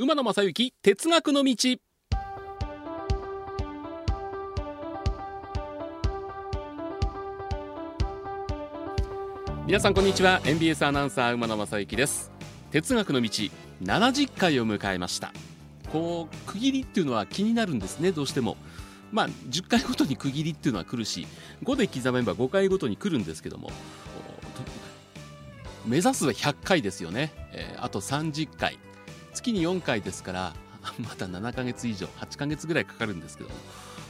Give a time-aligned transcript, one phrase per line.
[0.00, 1.56] 馬野正幸哲学の道。
[9.66, 10.40] 皆さんこんにちは。
[10.44, 12.30] NBS アナウンサー馬野正幸です。
[12.70, 13.28] 哲学の道
[13.82, 15.32] 70回を迎えました。
[15.90, 18.12] こう区切りっていうのは気になるんですね。
[18.12, 18.56] どうしても。
[19.10, 21.26] まあ10回ごとに区切りっていうのは来るし
[21.64, 23.72] 5で刻めば5回ごとに来るんですけども。
[25.84, 28.78] 目指すは100回ですよね、えー、あと30回。
[29.38, 30.54] 月に4回ですから
[30.98, 33.50] また7ヶ月以上8ヶ月ぐらいかかるんですけど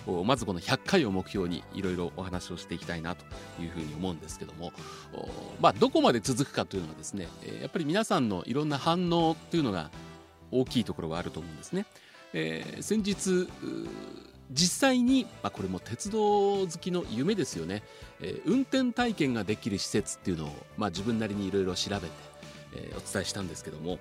[0.06, 3.24] もまずこの100回を目標にいろいろお話をしていきたいなと
[3.60, 4.73] いうふうに思うんですけども
[5.60, 7.28] まあどこまで続くかというのはですね
[7.60, 9.91] やっぱり皆さんのいろんな反応というのが
[10.51, 11.84] 大きいところがあると思うんですね。
[12.32, 13.48] えー、先日
[14.51, 17.82] 実際に、まあ、これも鉄道好きの夢ですよね、
[18.21, 22.06] えー、運転体験ができる施設っていうのを、まあ、自分なりにいろいろ調べて、
[22.74, 23.99] えー、お伝えしたんですけども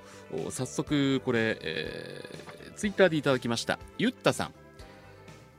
[0.50, 3.80] 早速これ、えー、ツイッターでいただきました。
[3.98, 4.54] ゆったさん。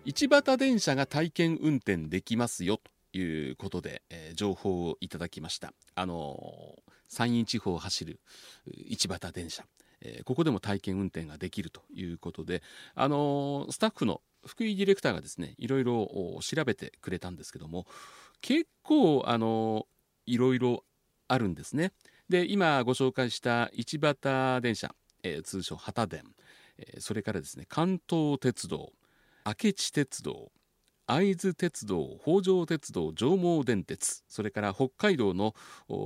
[0.05, 2.79] 一畑電車が体験運転できますよ
[3.13, 5.75] ということで、えー、情報をいただきました。
[5.95, 6.77] あの
[7.09, 8.21] 山陰地方を走る
[8.67, 9.65] 一畑電車。
[10.01, 12.63] えー、ここでも体験運転ができるということで、
[12.95, 16.09] あのー、スタッフの福井ディレクターがですねいろいろ
[16.41, 17.87] 調べてくれたんですけども
[18.41, 19.87] 結構あの
[20.27, 20.85] いろいろ
[21.27, 21.93] あるんですね。
[22.29, 26.25] で今ご紹介した一畑電車、えー、通称旗電、
[26.79, 28.93] えー、それからですね関東鉄道
[29.47, 30.53] 明智鉄道
[31.07, 35.55] 会津鉄道北条鉄道上毛電鉄それから北海道の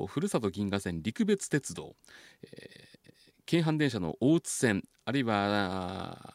[0.06, 1.96] ふるさと銀河線陸別鉄道、
[2.44, 6.34] えー、京阪電車の大津線あるいは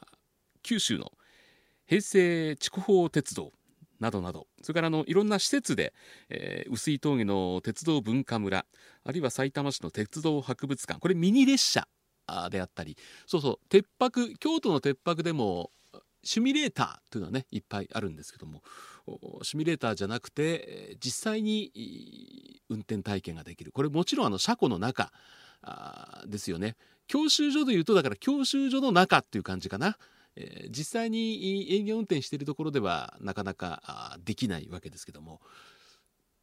[0.63, 1.13] 九州の
[1.85, 3.53] 平成筑豊鉄道
[4.00, 4.48] などなど。
[4.62, 5.94] それからあのいろんな施設で、
[6.30, 8.66] えー、碓峠の鉄道文化村
[9.04, 11.88] あるいはさいたま市の鉄道博物館これミニ列車
[12.52, 12.98] であったり。
[13.26, 13.60] そうそう。
[13.70, 15.71] 鉄泊京都の鉄泊でも
[16.23, 18.61] シミュレーターというのはねいっぱいあるんですけども
[19.44, 21.71] シミュレーターじゃなくて実際に
[22.70, 23.71] 運転体験ができる。
[23.71, 25.11] これもちろんあの車庫の中
[26.27, 26.76] ですよね。
[27.08, 29.98] 教習所でいうとだから教習所の中っていう感じかな。
[30.37, 35.42] え、実際に営業運転しているところではなかなかできないわけですけども。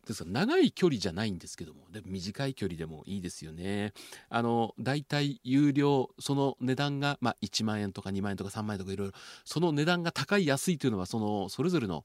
[0.07, 1.87] ですから長い距離じゃないんですけども。
[1.91, 3.93] でも短い距離でもいいですよね。
[4.29, 12.05] あのだいたい有料その値段が、まあ、1万円とか2万円とか3万円とかいろいろその値段が高い安いというのはそのそれぞれの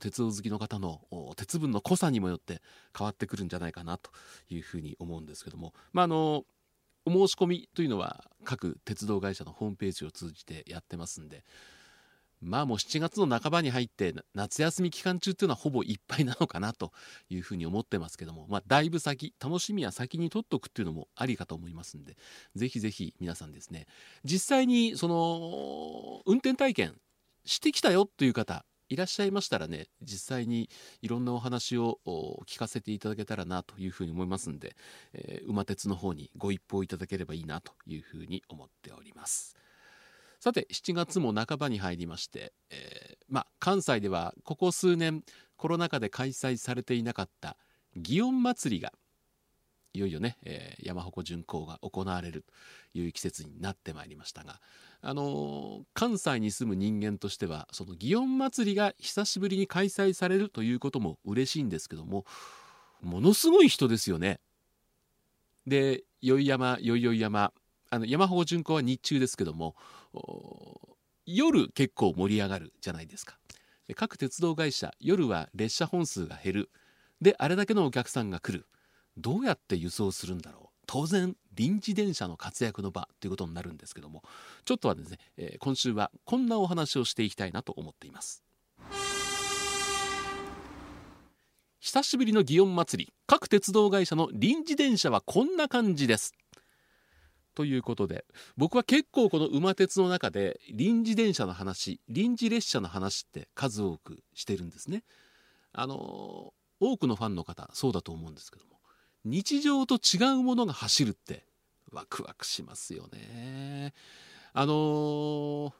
[0.00, 1.02] 鉄道好きの方の
[1.36, 2.62] 鉄分の濃さにもよって
[2.96, 4.10] 変わってくるんじゃないかなと
[4.48, 6.44] いうふうに思うんですけども、まあ、あの
[7.06, 11.44] お申し込みというのは各鉄道会社のホームページを通じてやってますんで
[12.42, 16.92] まあもう7月の半ばに入って夏休み期間中っていうのはほぼいっぱいなのかなと
[17.30, 22.16] いうふうに思ってますけどもまあだいぶ先楽しみは先に取っとくっていうのもありかと思いますんで
[22.54, 23.86] ぜひぜひ皆さんですね
[24.24, 26.94] 実際にその運転体験
[27.44, 30.68] してきたよという方いらっしゃいましたらね実際に
[31.02, 31.98] いろんなお話を
[32.46, 34.76] 聞かせていただけたらなというふうに思いますんで、
[35.12, 39.56] えー、馬鉄の方にご一報いただければいいなというふうに思っております。
[40.38, 45.24] さて7月も半ばに入りまして、えー、まあ関西ではここ数年
[45.56, 47.56] コロナ禍で開催されていなかった
[47.96, 48.92] 祇園祭が
[49.96, 52.44] いよいよね、えー、山鉾巡行が行われる
[52.92, 54.60] という季節になってまいりましたが、
[55.00, 62.24] あのー、関西に住む人間としてはその祇園祭が久しぶりに開催されるということも嬉しいんですけども
[63.00, 64.40] ものすごい人ですよね。
[65.66, 67.52] で宵山宵々山
[67.90, 69.74] あの山鉾巡行は日中ですけども
[71.24, 73.38] 夜結構盛り上がるじゃないですか。
[73.94, 76.70] 各鉄道会社夜は列車本数が減る
[77.20, 78.66] であれだけのお客さんが来る
[79.16, 80.66] どうやって輸送するんだろう。
[80.86, 84.22] 当然臨時電車の活躍の場ということになるんですけども。
[84.64, 88.44] ちょっとはですね、えー、今週はこんなお話をしていきたいなと思っています。
[91.80, 96.34] 久しぶりの祇園祭各鉄道会社の臨時電車はこんな感じです。
[97.54, 98.26] ということで
[98.56, 105.04] 僕は結構この馬鉄の中で臨時電車の話臨時列車の話って数多くしてるんですね。
[105.72, 108.75] あの多くのファンの方そうだと思うんですけども。
[109.26, 111.42] 日常と違うものが走るって
[111.90, 113.92] ワクワクしますよね。
[114.52, 115.72] あのー、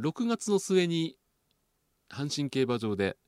[0.00, 1.14] 6月の末に
[2.08, 3.18] 阪神競馬場で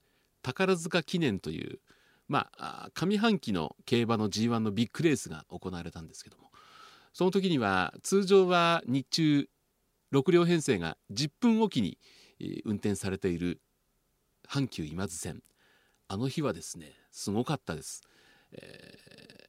[0.41, 1.81] 宝塚記念という
[2.29, 6.51] まあ上半期の競馬の G1 のビッグレースが行われたんですけども
[7.13, 9.49] その時には通常は日中
[10.15, 11.99] 6両編成が10分おきに
[12.65, 13.61] 運転されている
[14.49, 15.43] 阪急今津線
[16.09, 18.03] あの日はですねすごかったです。
[18.53, 19.42] え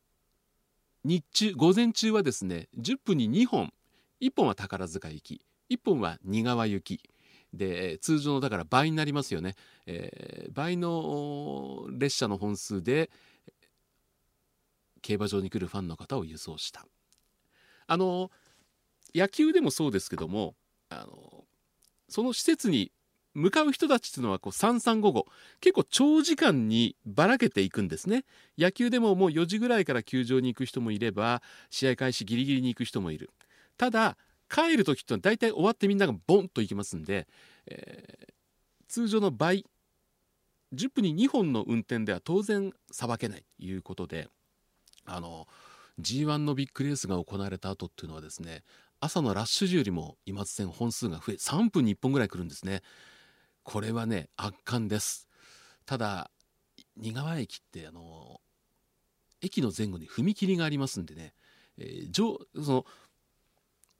[1.03, 3.73] 日中午前中はですね10分に2本
[4.21, 7.01] 1本は宝塚行き1本は仁川行き。
[7.53, 9.53] で通常のだから倍になりますよね、
[9.85, 13.11] えー、倍の列車の本数で
[15.03, 16.87] 競馬場に来るファンの方を輸送した。
[17.85, 18.31] あの
[19.13, 20.55] 野球でもそうですけども
[20.89, 21.43] あの
[22.09, 22.91] その施設に
[23.33, 25.23] 向かう人たちっていうのはこう3355
[25.59, 28.25] 結構長時間にばらけていくんですね。
[28.57, 33.31] 野球でももう4時ぐらいから球場に行く人もいれば試合開始ギリギリに行く人もいる。
[33.77, 34.17] ただ
[34.49, 37.27] 帰る時ってのは大体終わってみんながボンと行きますんで、
[37.65, 38.33] えー、
[38.87, 39.65] 通常の倍
[40.75, 44.27] 10分に2本の運転では当然さばけないということで
[45.05, 45.47] あの
[45.99, 48.63] G1 のビッグレースが行われた後っていうのはですね
[48.99, 52.81] 朝のラッシュ時よりも今津線本数が増え3分に1本ぐらい来るんですね。
[53.63, 55.27] これはね圧巻です。
[55.85, 56.29] ただ
[56.97, 58.39] 仁川駅ってあの
[59.41, 61.33] 駅の前後に踏切がありますんでね、
[61.77, 62.85] えー、その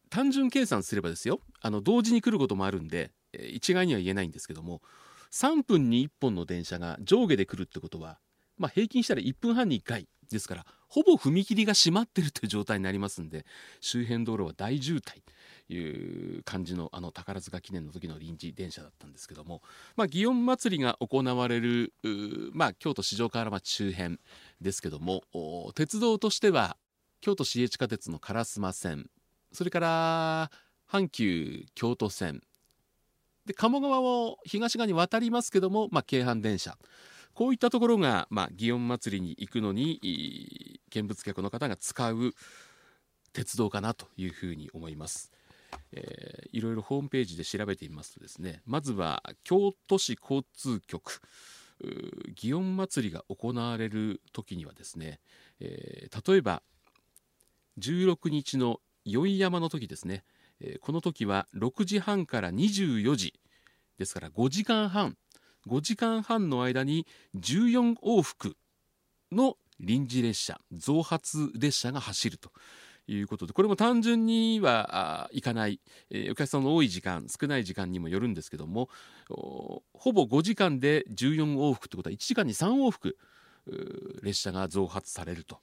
[0.10, 4.82] 単純計算すればですよあの同時に来ることもあるんで、えー、一概には言えないんですけども
[5.32, 8.20] 3分に1本の電車が上下で来るってことは、
[8.58, 13.46] まあ、平均したら1分半に1回ですからほぼ踏切が閉まってるという状態になりますんで
[13.82, 15.22] 周辺道路は大渋滞。
[15.70, 19.62] いう感じのあの宝塚記念の時の臨時電車だったんですけども、
[19.96, 21.94] まあ、祇園祭が行われる、
[22.54, 24.20] まあ、京都四条河原町周辺
[24.62, 25.24] ですけども
[25.76, 26.78] 鉄道としては
[27.22, 29.10] 京都市営地下鉄の烏丸線
[29.52, 30.52] それから
[30.92, 32.42] 阪急京都線
[33.46, 36.78] で鴨川を東側に渡りますけども、まあ、京阪電車
[37.34, 42.34] こういったところが、まあ、祇園祭に行くのに見物客の方が使う
[43.34, 45.32] 鉄道かなというふうに思います。
[45.92, 51.22] えー、いろいろホームページで調べてみますとですねまずは京都市交通局
[52.36, 55.20] 祇園祭が行われる時にはですね、
[55.60, 56.62] えー、例えば
[57.80, 60.24] 16日の宵山の時ですね、
[60.62, 63.34] えー、この時は6時半から24時
[63.98, 65.18] ですから5時間半
[65.68, 68.56] 5時間半の間に14往復
[69.32, 72.52] の臨時列車増発列車が走ると。
[73.08, 75.80] いうことでこれも単純には行かない、
[76.10, 78.90] えー、お客さんの多い時間少ない時間にもよるんですけども
[79.28, 83.18] ほぼ5時間で14往復ってことは1時間に3往復
[84.22, 85.60] 列車が増発されると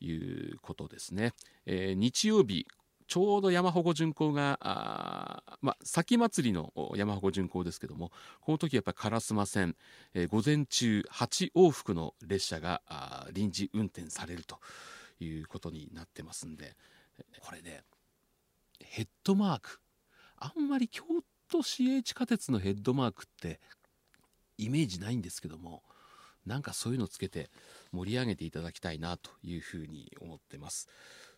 [0.00, 1.32] いうことですね。
[1.66, 2.66] えー、日曜日
[3.06, 8.10] ちょうど山鉾巡行があ、ま、先祭りの山鉾巡行ですけども
[8.40, 9.76] この時やっぱり烏丸線、
[10.14, 12.80] えー、午前中8往復の列車が
[13.32, 14.58] 臨時運転されると
[15.20, 16.76] いうことになってますんで
[17.40, 17.82] これね
[18.80, 19.80] ヘッドマーク。
[20.36, 21.04] あんまり京
[21.48, 23.60] 都市営地下鉄のヘッドマークって
[24.58, 25.82] イメージないんですけども
[26.46, 27.50] なんかそういうのつけて
[27.92, 30.88] 盛り上げていただきたいなというふうに思ってます。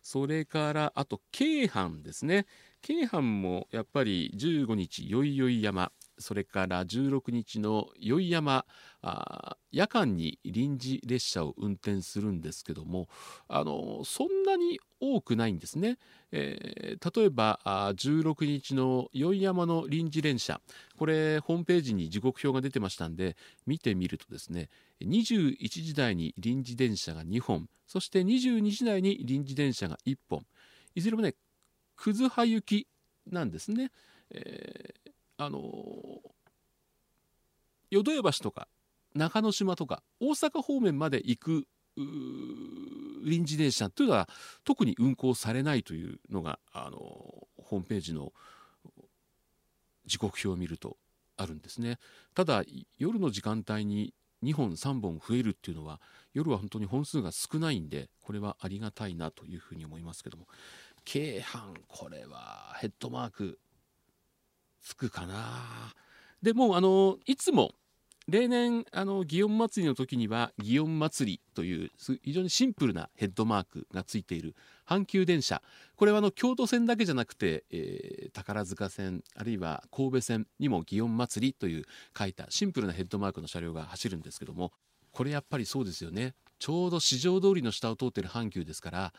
[0.01, 2.45] それからあと京阪ですね。
[2.81, 5.91] 京阪もやっぱり15日よいよい山。
[6.19, 8.65] それから16日の宵山
[9.71, 13.07] 夜間に臨時列車を運転するんですけども
[13.47, 15.97] あのそんなに多くないんですね、
[16.31, 20.59] えー、例えばあ16日の宵山の臨時連車
[20.97, 24.69] これホームページに時刻表が出てましたんで見てみるとですね
[25.01, 30.45] 21時台に臨時電車が2本そして22時台に臨時電車が1本。
[30.93, 31.35] いずれもね
[31.95, 32.87] 葛葉行き
[33.27, 33.91] なんですね、
[34.31, 35.61] えーあの
[37.89, 38.67] 淀屋橋とか
[39.15, 44.29] 中之島とか大阪方面まで行く臨時電車というのは
[44.63, 48.31] 特に運行されないというのがあのホームページの
[50.05, 50.97] 時刻表を見ると
[51.37, 51.97] あるんですね。
[52.33, 52.63] ただ
[52.97, 54.13] 夜の時間帯に
[54.43, 55.99] 2本3本増えるっていうのは
[56.33, 60.47] 夜は本当に本数が少ないんでこれはありがたいなというふうに思いますけども。
[61.03, 63.59] 京阪これはヘッドマーク
[64.87, 65.93] つくかな。
[66.41, 67.71] でもあのいつも
[68.29, 71.91] 例年あの祇園祭の時には祇園祭という
[72.23, 74.55] 非常にシンプルなヘッドマークがついている
[74.87, 75.61] 阪急電車。
[75.95, 81.85] これはあの京都線だけじゃなくて、えー、宝塚線あるいは神戸線にも祇園祭という
[82.17, 84.71] 書いたシンプルなヘッドマークの車両が走るんですけども
[85.11, 86.33] これやっぱりそうですよね。
[86.59, 89.13] ちょうど四条通りの下を通っている阪急ですから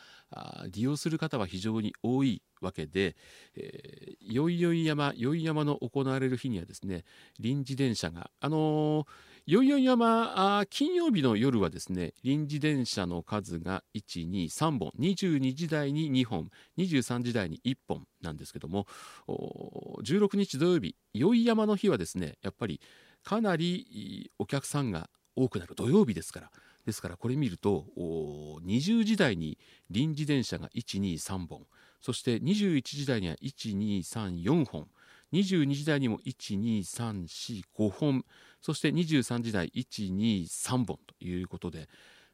[0.71, 3.16] 利用する方は非常に多いわけで、
[3.57, 7.04] えー、よいよい山よい山の行われる日にはですね
[7.38, 18.87] 臨時電車があのー、よいよい山あ金曜日の夜はですね臨時電車の数が123本22時台に2本23時台に1本なんですけども
[19.28, 22.80] 16日土曜日よい山の日はですねやっぱり
[23.23, 26.50] かなりお客さんが多くなる土曜日ですから
[26.88, 29.59] ですからこれ見ると20時台に
[29.90, 31.66] 臨時電車が123本
[32.00, 34.88] そして21時台には1234本
[35.35, 38.25] 22時台にも12345本
[38.62, 41.90] そして23時台123本ということで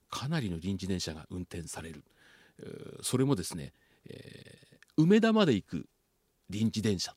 [0.08, 2.04] かなりの臨時電車が運転される。
[3.02, 3.73] それもですね、
[4.08, 5.87] えー、梅田まで行く
[6.49, 7.11] 臨時電車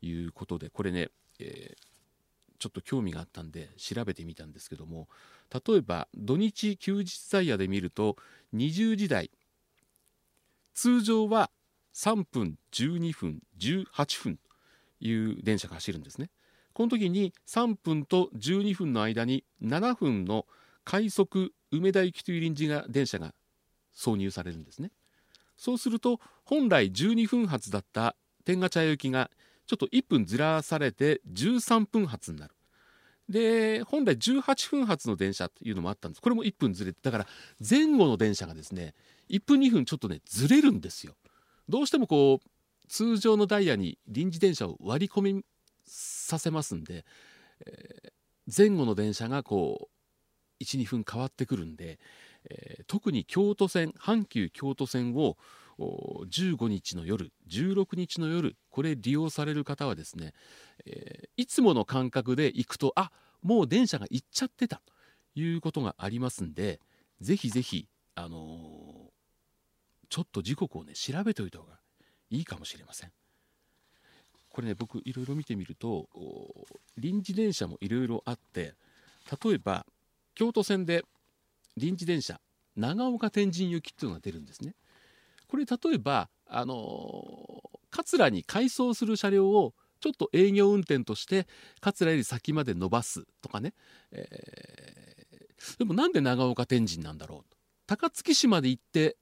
[0.00, 1.08] ということでこれね、
[1.40, 1.87] えー、
[2.58, 5.08] ちょっと興味があったんで調べてみたんですけども
[5.52, 8.16] 例えば土日休日ダイヤで見ると
[8.54, 9.30] 20時台
[10.74, 11.50] 通常は
[11.94, 14.42] 3分12分18分と
[15.00, 16.30] いう電車が走るんですね。
[16.72, 20.46] この時に3分と12分の間に7分の
[20.84, 23.34] 快速梅田行きという臨時が電車が
[23.96, 24.92] 挿入されるんですね。
[25.56, 29.30] そうすると本来12分発だった天下茶屋行きが
[29.68, 32.54] ちょっと1分ずらされて13分発になる。
[33.28, 36.22] で本来18分発の電車というのもあったんです。
[36.22, 37.26] これも1分ずれてだから
[37.60, 38.94] 前後の電車がですね
[39.28, 41.12] 1分2分ちょっとねずれるんですよ。
[41.68, 42.48] どうしてもこう
[42.88, 45.44] 通常のダイヤに臨時電車を割り込み
[45.84, 47.04] させますんで、
[47.66, 49.90] えー、前後の電車がこ
[50.60, 51.98] う12分変わってくるんで、
[52.48, 55.36] えー、特に京都線阪急京都線を
[55.78, 60.32] 15日の夜16日の夜これ利用される方はですね、
[60.84, 64.82] えー、いつもの感覚で行くとあもう電車が行っちゃってた
[65.34, 66.80] ということがありますんで
[67.20, 71.78] ぜひぜひ、あのー、ちょっと時刻をね調べておいた方が
[72.30, 73.12] いいかもしれません。
[74.50, 76.08] これね僕いろいろ見てみると
[76.96, 78.74] 臨時電車もいろいろあって
[79.44, 79.86] 例えば
[80.34, 81.04] 京都線で
[81.76, 82.40] 臨時電車
[82.74, 84.74] 長岡天神行きっていうのが出るんですね。
[85.48, 91.46] これ例えばあの桂に改装する車両をちょっと営業運転として
[91.80, 93.74] 桂より先まで伸ばすとかね、
[94.12, 97.54] えー、でもなんで長岡天神なんだろう
[97.86, 99.16] 高槻市まで行って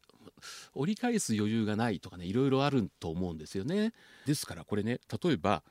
[0.74, 3.92] 折り返す余裕がないとかねいろいろあると思うんですよね。
[4.26, 5.62] ですからこれね例えば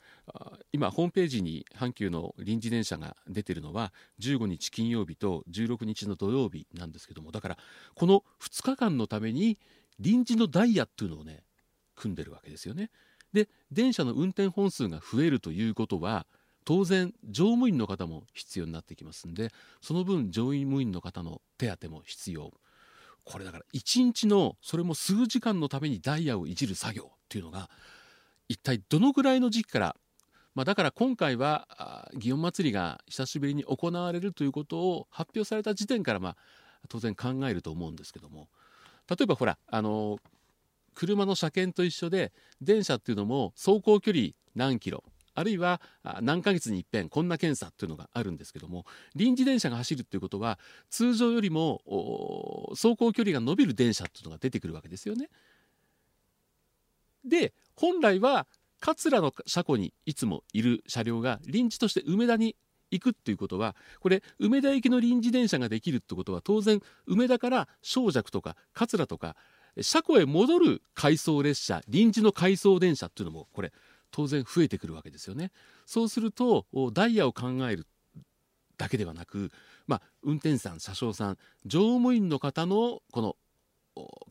[0.71, 7.57] 今ホームページに阪急の臨時電車が出てるのは15日金曜日と16日の土曜日なんですけどもだから
[7.93, 9.59] この2日間のために
[9.99, 11.43] 臨時のダイヤっていうのをね
[11.95, 12.89] 組んでるわけですよね。
[13.33, 16.25] で電車の運転本数が増えるということは
[16.63, 22.51] 当然乗務員の方も必要になってきますんでその分乗務員の方の手当も必要
[23.23, 27.69] これだから1日のそれも数時間のためにダイヤをいじる作業っていうのが
[28.47, 29.95] 一体どのぐらいの時期から、
[30.53, 36.37] まあ、だから今回は祇園祭が久しぶりに行われるということを発表された時点からまあ
[36.87, 38.47] 当然考えると思うんですけども
[39.09, 40.19] 例えばほらあの
[40.93, 42.31] 車の車検と一緒で
[42.61, 45.03] 電車っていうのも走行距離何キロ
[45.35, 45.81] あるいは
[46.21, 48.85] 何ヶ月に一遍こんな検査っていうのがあるんですけども
[49.15, 50.57] 臨時電車が走るっていうことは
[50.89, 51.81] 通常よりも
[52.71, 55.29] 走行距離が伸びる電車っていうのが出てくるわけですよね。
[57.25, 58.47] で本来は
[58.79, 62.55] 桂の車庫にいつもいる車両が臨時として梅田に
[62.99, 69.35] 行くっていうことはこれ梅田行きの臨時電車ができるってことは当然梅田から正尺とか桂とか
[69.81, 73.71] 車庫へ戻る回送列車臨時の回送電車っていうのもこれ
[74.11, 75.51] 当然増えてくるわけですよね。
[75.85, 77.85] そうするとダイヤを考える
[78.77, 79.51] だけではなく、
[79.87, 83.35] まあ、運転手さん車掌さん乗務員の方のこの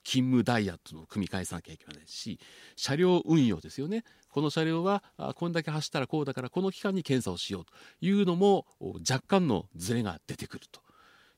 [0.04, 2.38] 勤務ダイヤとの組み替えさなきゃいけないし
[2.76, 5.04] 車両運用ですよねこの車両は
[5.36, 8.66] こんだけ走ったらこうだからこの期間に検査をしようというのも
[9.08, 10.80] 若干のズレが出てくると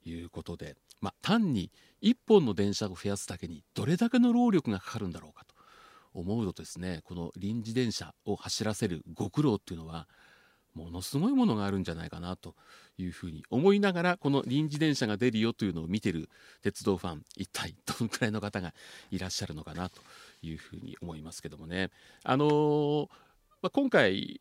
[0.09, 1.71] いうことで、まあ、単に
[2.03, 5.55] 1本の電車を増やすだけにどれだけの労力がかかるんだろうかと
[6.15, 10.09] 思うとですねこの臨時電車を走らせるご苦労っていうのは
[10.77, 12.55] ものすごいものがあるんじゃないかなと
[12.97, 16.29] いうふうに思いながらこの臨時電車が出るよというのを見てる
[16.63, 18.73] 鉄道ファン一体どのくらいの方が
[19.11, 20.01] いらっしゃるのかなと
[20.43, 21.91] いうふうに思いますけどもね。
[22.25, 23.09] あのー、
[23.63, 24.41] まあ、今回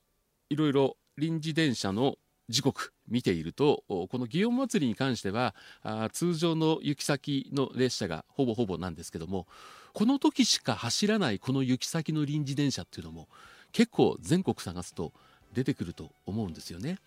[0.50, 2.18] いろいろ臨時電車の
[2.50, 9.48] 時刻見ているとこの祇園祭に関してはあ通常の行き先の列車がほぼほぼなんですけども
[9.94, 13.28] この時しか走らないこの行き先の臨時電車っていうのも
[13.72, 15.12] 結構全国探すと
[15.54, 16.98] 出てくると思うんですよね。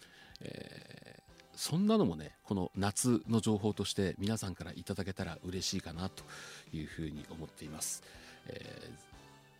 [0.41, 1.23] えー、
[1.55, 6.25] そんなのもねこの夏の情報として皆さんからいただけたら嬉しいかなと
[6.73, 8.03] いうふうに思っています。
[8.49, 8.91] え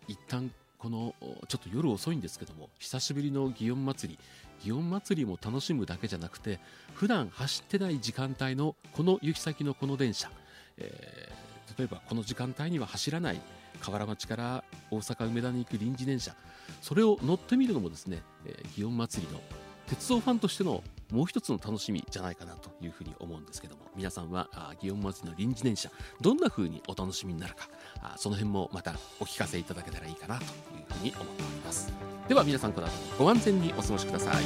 [0.07, 1.13] ー、一旦この
[1.47, 4.19] ちょっと夜遅いんですけども久しぶりの祇園祭り。
[4.61, 6.59] 祇園祭りも楽しむだけじゃなくて
[6.93, 10.29] 普段走ってない時間帯のこの行き先のこの電車、
[10.77, 13.41] えー、例えばこの時間帯には走らない
[13.79, 16.35] 河原町から大阪梅田に行く臨時電車。
[16.81, 19.39] それを乗ってみるのもですね、え、祇園祭の
[19.87, 24.47] 鉄道ファンとしてのもう一つの楽しみじゃないかなというふうに思うんですけども皆さんは
[24.81, 25.89] 祇園祭の臨時電車
[26.21, 27.67] どんな風にお楽しみになるか
[28.01, 30.49] あその辺もまたお聞かせいただけたらいいかなという
[30.99, 31.91] ふうに思っております。
[32.27, 34.43] では皆さんこの後もご安全にお過ごしください。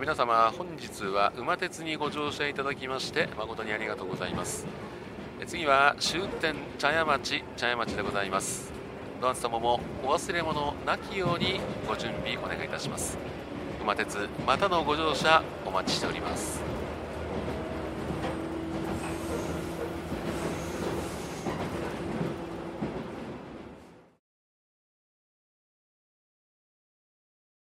[0.00, 4.66] 皆様本日は馬鉄にご乗車いただきまして誠にありがとうございます。
[5.46, 8.72] 次は終点茶屋町茶屋町でございます。
[9.20, 13.18] ドアン様もお忘れ物なきようにご準備お願いいたします。
[13.80, 16.71] 馬鉄またのご乗車お待ちしております。